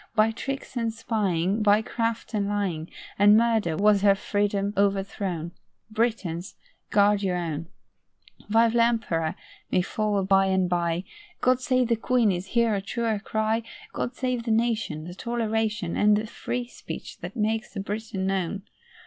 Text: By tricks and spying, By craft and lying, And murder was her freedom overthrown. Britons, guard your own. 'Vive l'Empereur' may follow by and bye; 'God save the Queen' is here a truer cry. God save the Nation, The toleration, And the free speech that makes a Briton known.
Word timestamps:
By 0.15 0.31
tricks 0.31 0.75
and 0.75 0.91
spying, 0.91 1.61
By 1.61 1.83
craft 1.83 2.33
and 2.33 2.47
lying, 2.49 2.89
And 3.19 3.37
murder 3.37 3.77
was 3.77 4.01
her 4.01 4.15
freedom 4.15 4.73
overthrown. 4.75 5.51
Britons, 5.91 6.55
guard 6.89 7.21
your 7.21 7.37
own. 7.37 7.67
'Vive 8.49 8.73
l'Empereur' 8.73 9.35
may 9.71 9.83
follow 9.83 10.23
by 10.23 10.47
and 10.47 10.67
bye; 10.67 11.03
'God 11.39 11.61
save 11.61 11.87
the 11.89 11.95
Queen' 11.95 12.31
is 12.31 12.47
here 12.47 12.73
a 12.73 12.81
truer 12.81 13.19
cry. 13.19 13.61
God 13.93 14.15
save 14.15 14.45
the 14.45 14.49
Nation, 14.49 15.03
The 15.03 15.13
toleration, 15.13 15.95
And 15.95 16.17
the 16.17 16.25
free 16.25 16.65
speech 16.67 17.19
that 17.19 17.35
makes 17.35 17.75
a 17.75 17.79
Briton 17.79 18.25
known. 18.25 18.63